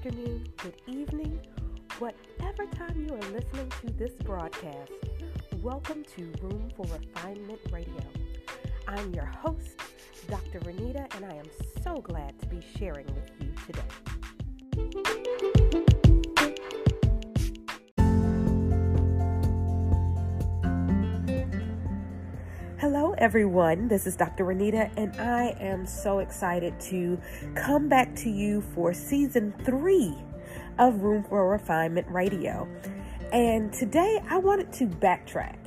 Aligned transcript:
afternoon, 0.00 0.48
good 0.56 0.80
evening, 0.86 1.38
whatever 1.98 2.64
time 2.74 3.06
you 3.06 3.14
are 3.14 3.32
listening 3.32 3.70
to 3.82 3.92
this 3.98 4.14
broadcast. 4.24 4.92
Welcome 5.60 6.04
to 6.16 6.32
Room 6.40 6.70
for 6.74 6.86
Refinement 6.86 7.60
Radio. 7.70 8.00
I'm 8.88 9.12
your 9.12 9.26
host, 9.26 9.76
Dr. 10.26 10.60
Renita, 10.60 11.14
and 11.16 11.26
I 11.26 11.34
am 11.34 11.50
so 11.84 11.96
glad 11.96 12.38
to 12.40 12.46
be 12.46 12.62
sharing 12.78 13.04
with 13.08 13.30
you 13.40 13.52
today. 13.66 14.09
Everyone. 23.20 23.86
This 23.86 24.06
is 24.06 24.16
Dr. 24.16 24.46
Renita, 24.46 24.90
and 24.96 25.14
I 25.20 25.54
am 25.60 25.84
so 25.84 26.20
excited 26.20 26.80
to 26.80 27.20
come 27.54 27.86
back 27.86 28.16
to 28.16 28.30
you 28.30 28.62
for 28.74 28.94
season 28.94 29.52
three 29.62 30.14
of 30.78 31.02
Room 31.02 31.22
for 31.24 31.46
Refinement 31.46 32.08
Radio. 32.08 32.66
And 33.30 33.70
today 33.74 34.22
I 34.30 34.38
wanted 34.38 34.72
to 34.72 34.86
backtrack. 34.86 35.58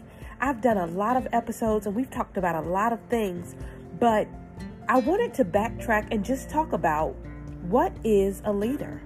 I've 0.42 0.62
done 0.62 0.78
a 0.78 0.88
lot 0.88 1.16
of 1.16 1.28
episodes 1.32 1.86
and 1.86 1.96
we've 1.96 2.10
talked 2.10 2.38
about 2.38 2.56
a 2.56 2.68
lot 2.68 2.92
of 2.92 3.00
things, 3.12 3.56
but 4.00 4.28
I 4.90 4.98
wanted 4.98 5.36
to 5.36 5.46
backtrack 5.46 6.08
and 6.10 6.26
just 6.26 6.50
talk 6.50 6.74
about 6.74 7.16
what 7.70 7.96
is 8.04 8.42
a 8.46 8.52
leader? 8.52 9.00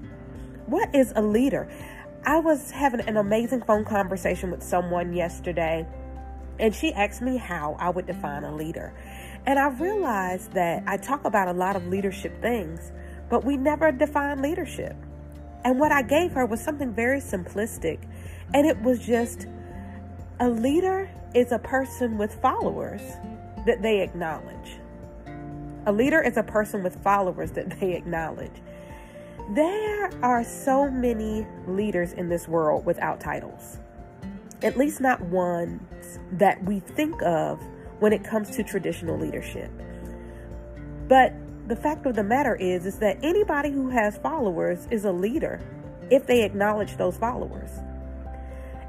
What 0.67 0.95
is 0.95 1.11
a 1.17 1.21
leader? 1.21 1.69
I 2.25 2.39
was 2.39 2.71
having 2.71 3.01
an 3.01 3.17
amazing 3.17 3.63
phone 3.63 3.83
conversation 3.83 4.51
with 4.51 4.63
someone 4.63 5.13
yesterday 5.13 5.85
and 6.59 6.73
she 6.73 6.93
asked 6.93 7.21
me 7.21 7.37
how 7.37 7.75
I 7.79 7.89
would 7.89 8.07
define 8.07 8.43
a 8.43 8.55
leader. 8.55 8.93
And 9.45 9.59
I 9.59 9.67
realized 9.69 10.53
that 10.53 10.83
I 10.87 10.97
talk 10.97 11.25
about 11.25 11.47
a 11.47 11.53
lot 11.53 11.75
of 11.75 11.87
leadership 11.87 12.41
things, 12.41 12.91
but 13.29 13.43
we 13.45 13.57
never 13.57 13.91
define 13.91 14.41
leadership. 14.41 14.95
And 15.63 15.79
what 15.79 15.91
I 15.91 16.01
gave 16.01 16.31
her 16.31 16.45
was 16.45 16.61
something 16.61 16.93
very 16.93 17.19
simplistic. 17.19 17.99
And 18.53 18.65
it 18.65 18.81
was 18.81 19.05
just 19.05 19.47
a 20.39 20.49
leader 20.49 21.09
is 21.33 21.51
a 21.51 21.59
person 21.59 22.17
with 22.17 22.33
followers 22.41 23.01
that 23.65 23.81
they 23.81 24.01
acknowledge. 24.01 24.79
A 25.85 25.91
leader 25.91 26.21
is 26.21 26.37
a 26.37 26.43
person 26.43 26.83
with 26.83 27.01
followers 27.01 27.51
that 27.51 27.79
they 27.79 27.95
acknowledge. 27.95 28.61
There 29.55 30.09
are 30.23 30.43
so 30.43 30.89
many 30.89 31.47
leaders 31.67 32.13
in 32.13 32.27
this 32.27 32.47
world 32.47 32.85
without 32.85 33.21
titles 33.21 33.79
at 34.63 34.77
least 34.77 35.01
not 35.01 35.21
ones 35.21 36.19
that 36.33 36.63
we 36.63 36.79
think 36.79 37.21
of 37.21 37.61
when 37.99 38.13
it 38.13 38.23
comes 38.23 38.55
to 38.55 38.63
traditional 38.63 39.17
leadership. 39.17 39.71
But 41.07 41.33
the 41.67 41.75
fact 41.75 42.05
of 42.05 42.15
the 42.15 42.23
matter 42.23 42.55
is 42.55 42.85
is 42.85 42.99
that 42.99 43.17
anybody 43.23 43.71
who 43.71 43.89
has 43.89 44.17
followers 44.17 44.87
is 44.91 45.05
a 45.05 45.11
leader 45.11 45.59
if 46.09 46.25
they 46.25 46.43
acknowledge 46.43 46.97
those 46.97 47.17
followers. 47.17 47.69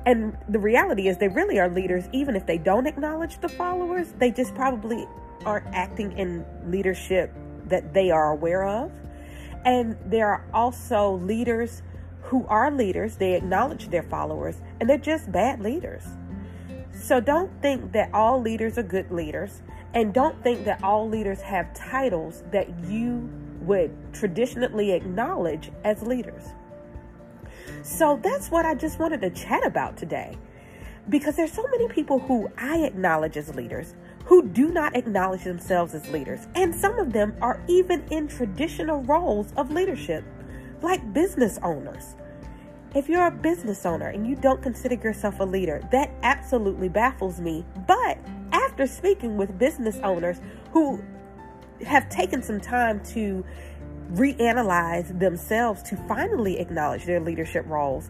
And 0.06 0.36
the 0.48 0.58
reality 0.58 1.08
is 1.08 1.18
they 1.18 1.28
really 1.28 1.58
are 1.58 1.68
leaders 1.68 2.04
even 2.12 2.36
if 2.36 2.46
they 2.46 2.58
don't 2.58 2.86
acknowledge 2.86 3.40
the 3.40 3.48
followers, 3.48 4.14
they 4.18 4.30
just 4.30 4.54
probably 4.54 5.06
aren't 5.44 5.66
acting 5.74 6.16
in 6.18 6.44
leadership 6.66 7.32
that 7.66 7.92
they 7.92 8.10
are 8.10 8.30
aware 8.30 8.64
of. 8.64 8.90
And 9.64 9.96
there 10.06 10.28
are 10.28 10.44
also 10.54 11.16
leaders 11.16 11.82
who 12.28 12.44
are 12.48 12.70
leaders, 12.70 13.16
they 13.16 13.34
acknowledge 13.34 13.88
their 13.88 14.02
followers, 14.02 14.60
and 14.80 14.88
they're 14.88 14.98
just 14.98 15.32
bad 15.32 15.60
leaders. 15.60 16.02
So 16.92 17.20
don't 17.20 17.50
think 17.62 17.92
that 17.92 18.12
all 18.12 18.38
leaders 18.40 18.76
are 18.76 18.82
good 18.82 19.10
leaders, 19.10 19.62
and 19.94 20.12
don't 20.12 20.40
think 20.42 20.66
that 20.66 20.84
all 20.84 21.08
leaders 21.08 21.40
have 21.40 21.72
titles 21.72 22.42
that 22.52 22.68
you 22.84 23.26
would 23.62 23.90
traditionally 24.12 24.92
acknowledge 24.92 25.70
as 25.84 26.02
leaders. 26.02 26.42
So 27.82 28.20
that's 28.22 28.50
what 28.50 28.66
I 28.66 28.74
just 28.74 28.98
wanted 28.98 29.22
to 29.22 29.30
chat 29.30 29.66
about 29.66 29.96
today. 29.96 30.36
Because 31.08 31.34
there's 31.34 31.52
so 31.52 31.66
many 31.68 31.88
people 31.88 32.18
who 32.18 32.50
I 32.58 32.80
acknowledge 32.80 33.38
as 33.38 33.54
leaders 33.54 33.94
who 34.26 34.46
do 34.46 34.68
not 34.68 34.94
acknowledge 34.94 35.44
themselves 35.44 35.94
as 35.94 36.06
leaders. 36.10 36.46
And 36.54 36.74
some 36.74 36.98
of 36.98 37.14
them 37.14 37.34
are 37.40 37.62
even 37.68 38.04
in 38.10 38.28
traditional 38.28 39.02
roles 39.04 39.50
of 39.56 39.70
leadership 39.70 40.22
like 40.82 41.12
business 41.12 41.58
owners. 41.62 42.16
If 42.94 43.08
you're 43.08 43.26
a 43.26 43.30
business 43.30 43.84
owner 43.84 44.08
and 44.08 44.26
you 44.26 44.34
don't 44.34 44.62
consider 44.62 44.94
yourself 44.94 45.40
a 45.40 45.44
leader, 45.44 45.86
that 45.92 46.10
absolutely 46.22 46.88
baffles 46.88 47.40
me. 47.40 47.64
But 47.86 48.18
after 48.52 48.86
speaking 48.86 49.36
with 49.36 49.58
business 49.58 49.98
owners 50.02 50.40
who 50.72 51.02
have 51.86 52.08
taken 52.08 52.42
some 52.42 52.60
time 52.60 53.00
to 53.12 53.44
reanalyze 54.12 55.18
themselves 55.18 55.82
to 55.82 55.96
finally 56.08 56.58
acknowledge 56.58 57.04
their 57.04 57.20
leadership 57.20 57.66
roles, 57.66 58.08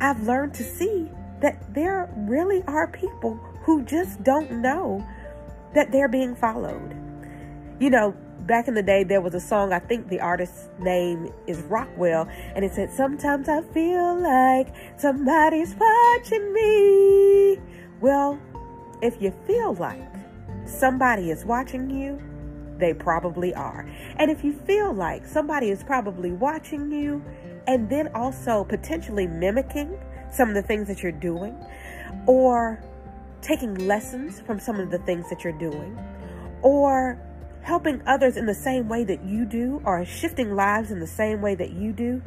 I've 0.00 0.22
learned 0.22 0.54
to 0.54 0.64
see 0.64 1.10
that 1.40 1.74
there 1.74 2.10
really 2.16 2.62
are 2.66 2.88
people 2.88 3.34
who 3.62 3.82
just 3.82 4.22
don't 4.22 4.50
know 4.50 5.06
that 5.74 5.92
they're 5.92 6.08
being 6.08 6.34
followed. 6.34 6.96
You 7.78 7.90
know, 7.90 8.16
back 8.46 8.68
in 8.68 8.74
the 8.74 8.82
day, 8.82 9.04
there 9.04 9.20
was 9.20 9.34
a 9.34 9.40
song, 9.40 9.72
I 9.72 9.78
think 9.78 10.08
the 10.08 10.20
artist's 10.20 10.68
name 10.78 11.32
is 11.46 11.60
Rockwell, 11.62 12.28
and 12.54 12.64
it 12.64 12.72
said, 12.72 12.92
Sometimes 12.92 13.48
I 13.48 13.62
feel 13.62 14.20
like 14.20 14.74
somebody's 14.96 15.74
watching 15.74 16.52
me. 16.52 17.58
Well, 18.00 18.38
if 19.02 19.20
you 19.20 19.32
feel 19.46 19.74
like 19.74 20.02
somebody 20.64 21.30
is 21.30 21.44
watching 21.44 21.90
you, 21.90 22.20
they 22.78 22.92
probably 22.94 23.54
are. 23.54 23.88
And 24.16 24.30
if 24.30 24.44
you 24.44 24.52
feel 24.52 24.92
like 24.92 25.26
somebody 25.26 25.70
is 25.70 25.82
probably 25.82 26.32
watching 26.32 26.90
you 26.92 27.24
and 27.66 27.88
then 27.88 28.08
also 28.14 28.64
potentially 28.64 29.26
mimicking 29.26 29.98
some 30.30 30.50
of 30.50 30.54
the 30.54 30.62
things 30.62 30.88
that 30.88 31.02
you're 31.02 31.12
doing 31.12 31.56
or 32.26 32.82
taking 33.40 33.74
lessons 33.86 34.40
from 34.40 34.60
some 34.60 34.78
of 34.78 34.90
the 34.90 34.98
things 34.98 35.28
that 35.30 35.42
you're 35.42 35.58
doing 35.58 35.98
or 36.62 37.18
helping 37.66 38.00
others 38.06 38.36
in 38.36 38.46
the 38.46 38.54
same 38.54 38.88
way 38.88 39.02
that 39.02 39.24
you 39.24 39.44
do 39.44 39.82
or 39.84 40.04
shifting 40.04 40.54
lives 40.54 40.92
in 40.92 41.00
the 41.00 41.06
same 41.06 41.42
way 41.42 41.52
that 41.52 41.72
you 41.72 41.92
do, 41.92 42.22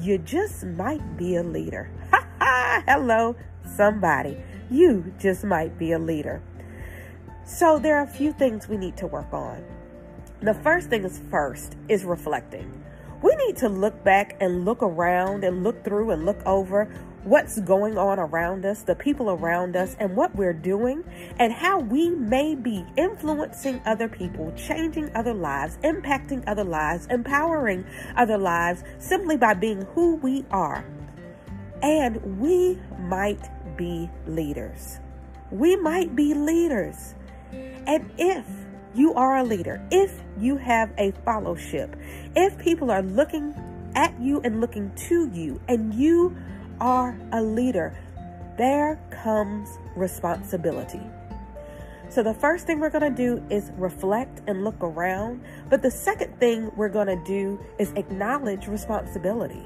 you 0.00 0.16
just 0.18 0.64
might 0.64 1.16
be 1.16 1.34
a 1.34 1.42
leader. 1.42 1.90
Hello, 2.86 3.34
somebody. 3.76 4.36
You 4.70 5.12
just 5.18 5.42
might 5.42 5.76
be 5.80 5.90
a 5.90 5.98
leader. 5.98 6.40
So 7.44 7.80
there 7.80 7.96
are 7.96 8.04
a 8.04 8.06
few 8.06 8.32
things 8.32 8.68
we 8.68 8.76
need 8.76 8.96
to 8.98 9.08
work 9.08 9.32
on. 9.32 9.64
The 10.42 10.54
first 10.54 10.90
thing 10.90 11.02
is 11.02 11.20
first 11.28 11.74
is 11.88 12.04
reflecting. 12.04 12.80
We 13.20 13.34
need 13.34 13.56
to 13.58 13.68
look 13.68 14.04
back 14.04 14.36
and 14.40 14.64
look 14.64 14.80
around 14.80 15.42
and 15.42 15.64
look 15.64 15.82
through 15.82 16.12
and 16.12 16.24
look 16.24 16.40
over 16.46 16.88
what's 17.24 17.58
going 17.60 17.96
on 17.96 18.18
around 18.18 18.64
us, 18.64 18.82
the 18.82 18.94
people 18.94 19.30
around 19.30 19.76
us, 19.76 19.96
and 19.98 20.14
what 20.14 20.34
we're 20.36 20.52
doing, 20.52 21.02
and 21.38 21.52
how 21.52 21.80
we 21.80 22.10
may 22.10 22.54
be 22.54 22.84
influencing 22.96 23.80
other 23.86 24.08
people, 24.08 24.52
changing 24.56 25.10
other 25.16 25.34
lives, 25.34 25.78
impacting 25.82 26.44
other 26.46 26.64
lives, 26.64 27.06
empowering 27.10 27.84
other 28.16 28.38
lives 28.38 28.84
simply 28.98 29.36
by 29.36 29.54
being 29.54 29.82
who 29.94 30.16
we 30.16 30.44
are. 30.50 30.84
And 31.82 32.38
we 32.38 32.78
might 33.00 33.50
be 33.76 34.08
leaders. 34.26 35.00
We 35.50 35.76
might 35.76 36.14
be 36.14 36.34
leaders. 36.34 37.14
And 37.52 38.10
if 38.18 38.46
you 38.94 39.14
are 39.14 39.38
a 39.38 39.44
leader, 39.44 39.86
if 39.90 40.22
you 40.38 40.56
have 40.56 40.92
a 40.98 41.12
fellowship, 41.24 41.96
if 42.36 42.56
people 42.58 42.90
are 42.90 43.02
looking 43.02 43.54
at 43.94 44.18
you 44.20 44.40
and 44.40 44.60
looking 44.60 44.92
to 45.08 45.28
you, 45.32 45.60
and 45.68 45.94
you 45.94 46.36
are 46.80 47.18
a 47.32 47.42
leader, 47.42 47.96
there 48.56 49.00
comes 49.10 49.68
responsibility. 49.96 51.02
So, 52.08 52.22
the 52.22 52.34
first 52.34 52.66
thing 52.66 52.78
we're 52.78 52.90
going 52.90 53.10
to 53.12 53.16
do 53.16 53.42
is 53.50 53.72
reflect 53.76 54.42
and 54.46 54.62
look 54.62 54.76
around. 54.80 55.42
But 55.68 55.82
the 55.82 55.90
second 55.90 56.38
thing 56.38 56.70
we're 56.76 56.88
going 56.88 57.08
to 57.08 57.20
do 57.24 57.58
is 57.78 57.92
acknowledge 57.96 58.68
responsibility. 58.68 59.64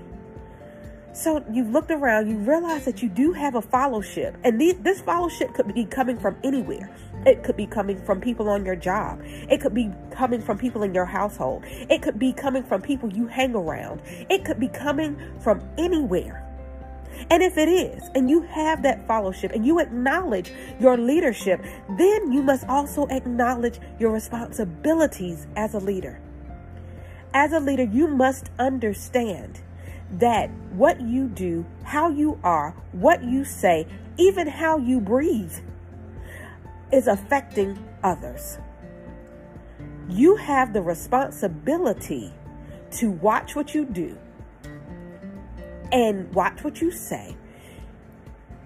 So, 1.13 1.45
you've 1.53 1.71
looked 1.71 1.91
around, 1.91 2.31
you 2.31 2.37
realize 2.37 2.85
that 2.85 3.03
you 3.03 3.09
do 3.09 3.33
have 3.33 3.55
a 3.57 3.61
fellowship, 3.61 4.37
and 4.45 4.59
this 4.59 5.01
fellowship 5.03 5.53
could 5.53 5.75
be 5.75 5.85
coming 5.85 6.19
from 6.19 6.37
anywhere. 6.45 6.91
It 7.27 7.43
could 7.43 7.57
be 7.57 7.67
coming 7.67 8.01
from 8.01 8.21
people 8.21 8.49
on 8.49 8.65
your 8.65 8.77
job. 8.77 9.21
It 9.25 9.61
could 9.61 9.75
be 9.75 9.91
coming 10.11 10.41
from 10.41 10.57
people 10.57 10.85
in 10.85 10.95
your 10.95 11.05
household. 11.05 11.65
It 11.67 12.01
could 12.01 12.19
be 12.19 12.33
coming 12.33 12.63
from 12.63 12.81
people 12.81 13.13
you 13.13 13.27
hang 13.27 13.55
around. 13.55 14.01
It 14.31 14.45
could 14.45 14.61
be 14.61 14.69
coming 14.69 15.21
from 15.41 15.61
anywhere. 15.77 16.48
And 17.31 17.43
if 17.43 17.59
it 17.59 17.69
is, 17.69 18.03
and 18.15 18.31
you 18.31 18.43
have 18.43 18.83
that 18.83 19.07
fellowship 19.07 19.53
and 19.53 19.67
you 19.67 19.81
acknowledge 19.81 20.53
your 20.81 20.97
leadership, 20.97 21.63
then 21.99 22.33
you 22.33 22.43
must 22.43 22.67
also 22.69 23.07
acknowledge 23.09 23.79
your 23.99 24.13
responsibilities 24.13 25.47
as 25.57 25.75
a 25.75 25.79
leader. 25.79 26.21
As 27.35 27.53
a 27.53 27.61
leader, 27.61 27.85
you 27.85 28.09
must 28.09 28.51
understand 28.59 29.61
that 30.13 30.51
what 30.73 31.01
you 31.01 31.29
do, 31.29 31.67
how 31.85 32.09
you 32.09 32.39
are, 32.43 32.75
what 32.93 33.23
you 33.23 33.45
say, 33.45 33.87
even 34.17 34.47
how 34.47 34.79
you 34.79 35.01
breathe 35.01 35.55
is 36.91 37.07
affecting 37.07 37.79
others. 38.03 38.59
You 40.09 40.37
have 40.37 40.73
the 40.73 40.81
responsibility 40.81 42.33
to 42.93 43.11
watch 43.11 43.55
what 43.55 43.75
you 43.75 43.85
do 43.85 44.17
And 45.93 46.33
watch 46.35 46.63
what 46.63 46.81
you 46.81 46.91
say. 46.91 47.37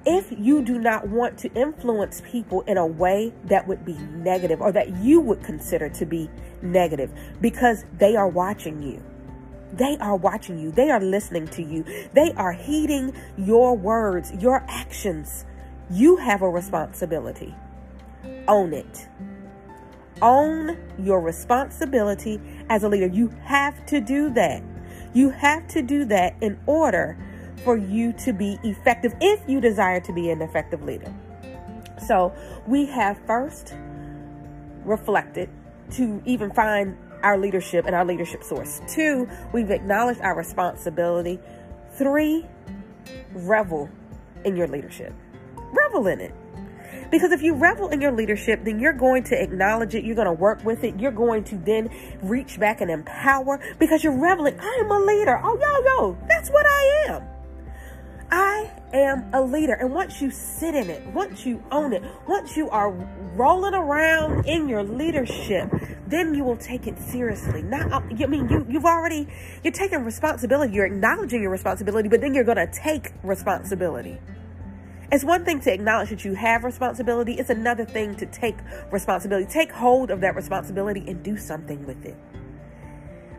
If 0.05 0.33
you 0.37 0.63
do 0.65 0.79
not 0.79 1.09
want 1.09 1.39
to 1.39 1.53
influence 1.55 2.23
people 2.25 2.63
in 2.63 2.77
a 2.77 2.87
way 2.87 3.33
that 3.45 3.69
would 3.69 3.85
be 3.85 3.95
negative 3.95 4.61
or 4.61 4.73
that 4.73 4.97
you 4.97 5.21
would 5.21 5.45
consider 5.45 5.89
to 5.91 6.07
be 6.07 6.29
negative 6.61 7.13
because 7.41 7.85
they 7.99 8.17
are 8.17 8.29
watching 8.29 8.83
you. 8.83 9.01
They 9.73 9.97
are 9.99 10.17
watching 10.17 10.59
you. 10.59 10.71
They 10.71 10.91
are 10.91 11.01
listening 11.01 11.47
to 11.49 11.63
you. 11.63 11.85
They 12.13 12.33
are 12.33 12.53
heeding 12.53 13.15
your 13.39 13.77
words, 13.77 14.33
your 14.33 14.65
actions. 14.69 15.45
You 15.91 16.17
have 16.17 16.43
a 16.43 16.49
responsibility. 16.49 17.55
Own 18.49 18.75
it. 18.75 19.09
Own 20.21 20.79
your 20.99 21.21
responsibility 21.21 22.41
as 22.69 22.83
a 22.83 22.89
leader. 22.89 23.07
You 23.07 23.29
have 23.45 23.85
to 23.87 24.01
do 24.01 24.31
that. 24.35 24.63
You 25.14 25.31
have 25.31 25.67
to 25.69 25.82
do 25.82 26.05
that 26.06 26.35
in 26.41 26.59
order 26.67 27.19
for 27.64 27.76
you 27.76 28.12
to 28.14 28.32
be 28.32 28.59
effective 28.64 29.14
if 29.20 29.41
you 29.49 29.61
desire 29.61 30.00
to 30.00 30.12
be 30.12 30.31
an 30.31 30.43
effective 30.43 30.82
leader. 30.82 31.12
So 32.06 32.35
we 32.67 32.87
have 32.87 33.19
first 33.26 33.75
reflected 34.85 35.49
to 35.93 36.23
even 36.25 36.50
find 36.53 36.97
our 37.23 37.38
leadership 37.38 37.87
and 37.87 37.94
our 37.94 38.05
leadership 38.05 38.43
source. 38.43 38.81
Two, 38.88 39.29
we've 39.53 39.70
acknowledged 39.70 40.20
our 40.23 40.35
responsibility. 40.35 41.38
Three, 41.93 42.47
revel 43.32 43.88
in 44.44 44.56
your 44.56 44.67
leadership. 44.67 45.12
Revel 45.56 46.06
in 46.08 46.20
it. 46.20 46.35
Because 47.12 47.31
if 47.31 47.43
you 47.43 47.55
revel 47.55 47.91
in 47.91 48.00
your 48.00 48.11
leadership, 48.11 48.64
then 48.64 48.81
you're 48.81 48.94
going 48.94 49.23
to 49.25 49.41
acknowledge 49.41 49.94
it. 49.94 50.03
You're 50.03 50.17
going 50.17 50.26
to 50.26 50.32
work 50.32 50.64
with 50.64 50.82
it. 50.82 50.99
You're 50.99 51.12
going 51.12 51.44
to 51.44 51.56
then 51.59 51.91
reach 52.23 52.59
back 52.59 52.81
and 52.81 52.91
empower 52.91 53.61
because 53.79 54.03
you're 54.03 54.19
reveling. 54.19 54.59
I 54.59 54.79
am 54.81 54.91
a 54.91 54.99
leader. 54.99 55.38
Oh, 55.44 55.59
yo, 55.61 55.85
yo, 55.85 56.19
that's 56.26 56.49
what 56.49 56.64
I 56.64 57.05
am. 57.11 57.23
I 58.31 58.70
am 58.94 59.29
a 59.35 59.43
leader. 59.43 59.75
And 59.75 59.93
once 59.93 60.23
you 60.23 60.31
sit 60.31 60.75
in 60.75 60.88
it, 60.88 61.06
once 61.09 61.44
you 61.44 61.62
own 61.70 61.93
it, 61.93 62.03
once 62.26 62.56
you 62.56 62.70
are 62.70 62.91
rolling 63.37 63.75
around 63.75 64.47
in 64.47 64.67
your 64.67 64.82
leadership, 64.82 65.70
then 66.06 66.35
you 66.35 66.44
will 66.44 66.56
take 66.56 66.87
it 66.87 66.99
seriously. 66.99 67.61
Not, 67.61 67.93
uh, 67.93 68.00
I 68.00 68.26
mean, 68.26 68.49
you, 68.49 68.67
you've 68.70 68.87
already, 68.87 69.29
you're 69.62 69.75
taking 69.75 70.03
responsibility. 70.03 70.73
You're 70.73 70.87
acknowledging 70.87 71.43
your 71.43 71.50
responsibility, 71.50 72.08
but 72.08 72.23
then 72.23 72.32
you're 72.32 72.44
going 72.44 72.56
to 72.56 72.73
take 72.73 73.12
responsibility. 73.23 74.19
It's 75.12 75.25
one 75.25 75.44
thing 75.44 75.61
to 75.61 75.73
acknowledge 75.73 76.09
that 76.09 76.25
you 76.25 76.32
have 76.32 76.64
responsibility. 76.64 77.35
It's 77.35 77.50
another 77.50 77.85
thing 77.85 78.17
to 78.17 78.25
take 78.25 78.56
responsibility. 78.91 79.47
Take 79.47 79.70
hold 79.70 80.11
of 80.11 80.23
that 80.23 80.35
responsibility 80.35 81.05
and 81.06 81.23
do 81.23 81.37
something 81.37 81.87
with 81.87 82.06
it. 82.06 82.17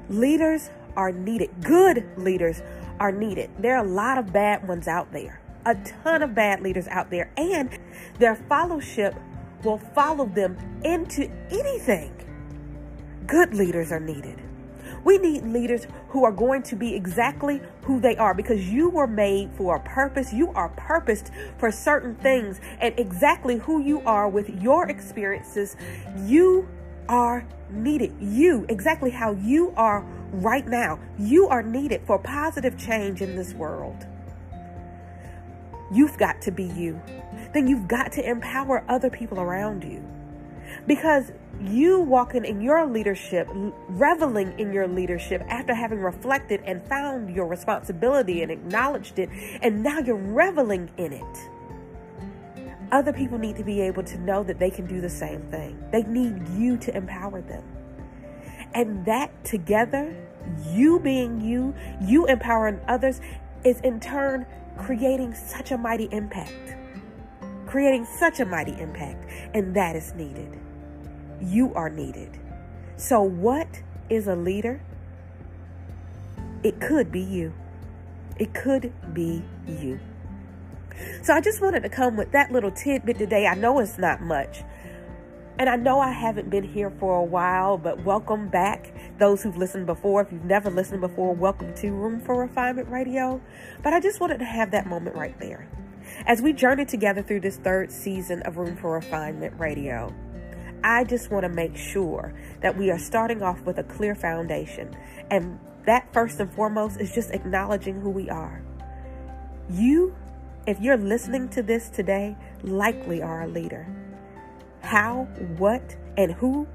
Leaders 0.08 0.70
are 0.96 1.12
needed. 1.12 1.50
Good 1.64 2.06
leaders 2.16 2.62
are 3.00 3.12
needed. 3.12 3.50
There 3.58 3.76
are 3.76 3.84
a 3.84 3.90
lot 3.90 4.20
of 4.20 4.32
bad 4.32 4.68
ones 4.68 4.88
out 4.88 5.12
there, 5.12 5.42
a 5.66 5.74
ton 6.04 6.22
of 6.22 6.36
bad 6.36 6.62
leaders 6.62 6.88
out 6.90 7.10
there, 7.10 7.32
and 7.38 7.76
their 8.20 8.36
fellowship 8.36 9.16
will 9.64 9.80
follow 9.80 10.28
them 10.28 10.56
into 10.84 11.28
anything. 11.50 12.14
Good 13.26 13.56
leaders 13.56 13.92
are 13.92 14.00
needed. 14.00 14.40
We 15.04 15.18
need 15.18 15.44
leaders 15.44 15.88
who 16.10 16.24
are 16.24 16.32
going 16.32 16.64
to 16.64 16.76
be 16.76 16.96
exactly 16.96 17.62
who 17.82 18.00
they 18.00 18.16
are 18.16 18.34
because 18.34 18.70
you 18.70 18.90
were 18.90 19.08
made 19.08 19.52
for 19.56 19.76
a 19.76 19.80
purpose. 19.82 20.34
You 20.34 20.52
are 20.52 20.70
purposed 20.70 21.32
for 21.58 21.72
certain 21.72 22.16
things, 22.16 22.62
and 22.80 22.98
exactly 22.98 23.58
who 23.58 23.82
you 23.82 24.02
are 24.02 24.30
with 24.30 24.50
your 24.62 24.90
experiences, 24.90 25.76
you 26.26 26.68
are 27.10 27.46
needed. 27.70 28.16
You, 28.22 28.66
exactly 28.70 29.10
how 29.10 29.34
you 29.34 29.74
are 29.76 30.06
right 30.32 30.68
now, 30.68 31.00
you 31.20 31.48
are 31.48 31.64
needed 31.64 32.02
for 32.06 32.18
positive 32.18 32.78
change 32.78 33.22
in 33.22 33.36
this 33.36 33.54
world. 33.54 34.06
You've 35.92 36.18
got 36.18 36.42
to 36.44 36.52
be 36.52 36.64
you. 36.64 37.00
Then 37.54 37.68
you've 37.68 37.88
got 37.88 38.12
to 38.14 38.28
empower 38.28 38.84
other 38.88 39.10
people 39.10 39.40
around 39.40 39.84
you. 39.84 40.04
Because 40.88 41.32
you 41.62 42.00
walking 42.00 42.46
in 42.46 42.62
your 42.62 42.86
leadership, 42.86 43.48
reveling 43.88 44.58
in 44.60 44.74
your 44.74 44.88
leadership 44.88 45.42
after 45.48 45.74
having 45.74 46.00
reflected 46.00 46.62
and 46.66 46.86
found 46.88 47.34
your 47.34 47.48
responsibility 47.48 48.42
and 48.42 48.52
acknowledged 48.52 49.20
it, 49.20 49.30
and 49.62 49.84
now 49.84 50.00
you're 50.00 50.16
reveling 50.16 50.90
in 50.98 51.14
it. 51.14 51.50
Other 52.92 53.14
people 53.14 53.38
need 53.38 53.56
to 53.56 53.64
be 53.64 53.82
able 53.82 54.04
to 54.04 54.18
know 54.20 54.44
that 54.44 54.60
they 54.60 54.70
can 54.70 54.86
do 54.86 55.02
the 55.02 55.10
same 55.10 55.42
thing. 55.44 55.82
They 55.92 56.04
need 56.04 56.48
you 56.50 56.78
to 56.78 56.96
empower 56.96 57.42
them. 57.42 57.64
And 58.74 59.06
that 59.06 59.44
together, 59.44 60.16
you 60.72 61.00
being 61.00 61.42
you, 61.42 61.74
you 62.02 62.26
empowering 62.28 62.80
others, 62.88 63.22
is 63.64 63.80
in 63.82 64.00
turn 64.00 64.46
creating 64.78 65.34
such 65.34 65.72
a 65.72 65.78
mighty 65.78 66.10
impact. 66.12 66.76
Creating 67.66 68.06
such 68.20 68.40
a 68.40 68.46
mighty 68.46 68.80
impact. 68.80 69.26
And 69.54 69.76
that 69.76 69.96
is 69.96 70.14
needed 70.14 70.63
you 71.44 71.74
are 71.74 71.90
needed. 71.90 72.40
So, 72.96 73.22
what 73.22 73.82
is 74.10 74.28
a 74.28 74.36
leader? 74.36 74.82
It 76.64 76.80
could 76.80 77.12
be 77.12 77.22
you. 77.22 77.54
It 78.38 78.54
could 78.54 78.94
be 79.14 79.44
you. 79.68 80.00
So, 81.22 81.34
I 81.34 81.42
just 81.42 81.62
wanted 81.62 81.84
to 81.84 81.90
come 81.90 82.16
with 82.16 82.32
that 82.32 82.52
little 82.52 82.72
tidbit 82.72 83.18
today. 83.18 83.48
I 83.48 83.56
know 83.56 83.80
it's 83.80 83.98
not 83.98 84.22
much. 84.22 84.64
And 85.60 85.70
I 85.70 85.76
know 85.76 86.00
I 86.00 86.12
haven't 86.12 86.50
been 86.50 86.64
here 86.64 86.90
for 86.90 87.16
a 87.16 87.24
while, 87.24 87.78
but 87.78 88.04
welcome 88.04 88.50
back. 88.50 88.92
Those 89.20 89.44
who've 89.44 89.56
listened 89.56 89.86
before, 89.86 90.22
if 90.22 90.32
you've 90.32 90.46
never 90.46 90.72
listened 90.72 91.02
before, 91.02 91.34
welcome 91.34 91.76
to 91.76 91.92
Room 91.92 92.20
for 92.20 92.36
Refinement 92.40 92.90
Radio. 92.90 93.40
But 93.84 93.94
I 93.94 94.00
just 94.00 94.20
wanted 94.20 94.40
to 94.40 94.46
have 94.46 94.72
that 94.72 94.88
moment 94.88 95.16
right 95.16 95.40
there. 95.40 95.68
As 96.26 96.42
we 96.42 96.54
journey 96.54 96.86
together 96.86 97.22
through 97.22 97.42
this 97.42 97.58
third 97.58 97.92
season 97.92 98.42
of 98.44 98.58
Room 98.58 98.76
for 98.76 98.94
Refinement 98.94 99.54
Radio, 99.60 100.12
I 100.84 101.06
just 101.06 101.32
want 101.32 101.44
to 101.44 101.50
make 101.50 101.78
sure 101.78 102.34
that 102.62 102.78
we 102.78 102.92
are 102.92 103.00
starting 103.00 103.42
off 103.42 103.62
with 103.62 103.78
a 103.78 103.84
clear 103.84 104.16
foundation. 104.16 104.96
And 105.32 105.60
that 105.86 106.12
first 106.14 106.40
and 106.40 106.54
foremost 106.54 107.00
is 107.00 107.14
just 107.14 107.32
acknowledging 107.32 108.02
who 108.02 108.10
we 108.10 108.30
are. 108.30 108.62
You, 109.70 110.14
if 110.68 110.80
you're 110.82 110.98
listening 110.98 111.48
to 111.50 111.64
this 111.64 111.90
today, 111.90 112.36
likely 112.64 113.22
are 113.22 113.44
a 113.44 113.48
leader. 113.48 113.88
How, 114.82 115.24
what, 115.58 115.96
and 116.18 116.34
who, 116.34 116.68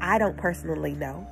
I 0.00 0.18
don't 0.18 0.36
personally 0.36 0.94
know. 0.94 1.26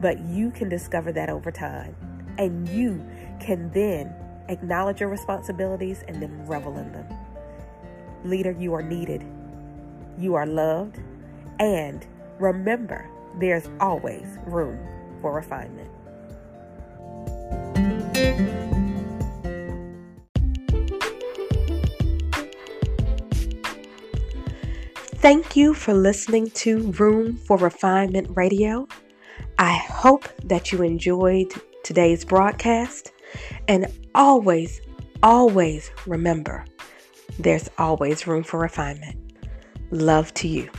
But 0.00 0.20
you 0.20 0.50
can 0.50 0.68
discover 0.68 1.10
that 1.12 1.30
over 1.30 1.50
time. 1.50 1.96
And 2.36 2.68
you 2.68 3.02
can 3.40 3.70
then 3.70 4.14
acknowledge 4.48 5.00
your 5.00 5.08
responsibilities 5.08 6.04
and 6.06 6.20
then 6.20 6.46
revel 6.46 6.76
in 6.76 6.92
them. 6.92 7.06
Leader, 8.24 8.52
you 8.52 8.74
are 8.74 8.82
needed. 8.82 9.24
You 10.18 10.34
are 10.34 10.46
loved 10.46 10.98
and 11.58 12.06
remember, 12.38 13.08
there's 13.38 13.68
always 13.80 14.38
room 14.46 14.78
for 15.20 15.32
refinement. 15.32 15.90
Thank 25.24 25.56
you 25.56 25.72
for 25.72 25.94
listening 25.94 26.50
to 26.50 26.92
Room 26.92 27.36
for 27.36 27.56
Refinement 27.56 28.28
Radio. 28.36 28.86
I 29.58 29.72
hope 29.72 30.28
that 30.44 30.70
you 30.70 30.82
enjoyed 30.82 31.50
today's 31.82 32.26
broadcast. 32.26 33.10
And 33.66 33.86
always, 34.14 34.82
always 35.22 35.90
remember 36.06 36.66
there's 37.38 37.70
always 37.78 38.26
room 38.26 38.44
for 38.44 38.60
refinement. 38.60 39.16
Love 39.90 40.32
to 40.34 40.48
you. 40.48 40.70